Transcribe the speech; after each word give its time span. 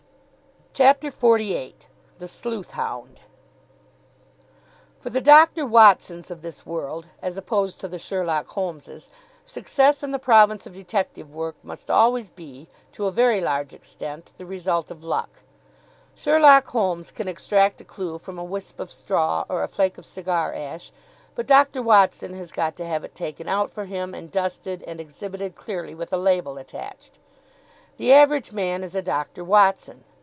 CHAPTER 0.73 1.09
XLVIII 1.11 1.75
THE 2.19 2.29
SLEUTH 2.29 2.71
HOUND 2.71 3.19
For 5.01 5.09
the 5.09 5.19
Doctor 5.19 5.65
Watsons 5.65 6.31
of 6.31 6.41
this 6.43 6.65
world, 6.65 7.07
as 7.21 7.35
opposed 7.35 7.81
to 7.81 7.89
the 7.89 7.99
Sherlock 7.99 8.47
Holmeses, 8.47 9.09
success 9.45 10.01
in 10.01 10.11
the 10.11 10.17
province 10.17 10.65
of 10.65 10.73
detective 10.73 11.29
work 11.35 11.55
must 11.61 11.91
always 11.91 12.29
be, 12.29 12.69
to 12.93 13.05
a 13.05 13.11
very 13.11 13.41
large 13.41 13.73
extent, 13.73 14.31
the 14.37 14.45
result 14.45 14.89
of 14.89 15.03
luck. 15.03 15.41
Sherlock 16.15 16.67
Holmes 16.67 17.11
can 17.11 17.27
extract 17.27 17.81
a 17.81 17.85
clue 17.85 18.17
from 18.17 18.39
a 18.39 18.43
wisp 18.45 18.79
of 18.79 18.93
straw 18.93 19.43
or 19.49 19.61
a 19.63 19.67
flake 19.67 19.97
of 19.97 20.05
cigar 20.05 20.53
ash. 20.53 20.93
But 21.35 21.47
Doctor 21.47 21.81
Watson 21.81 22.33
has 22.35 22.49
got 22.49 22.77
to 22.77 22.85
have 22.85 23.03
it 23.03 23.13
taken 23.13 23.49
out 23.49 23.71
for 23.71 23.83
him, 23.85 24.13
and 24.13 24.31
dusted, 24.31 24.83
and 24.87 25.01
exhibited 25.01 25.53
clearly, 25.57 25.93
with 25.93 26.13
a 26.13 26.17
label 26.17 26.57
attached. 26.57 27.19
The 27.97 28.13
average 28.13 28.53
man 28.53 28.85
is 28.85 28.95
a 28.95 29.01
Doctor 29.01 29.43
Watson. 29.43 30.05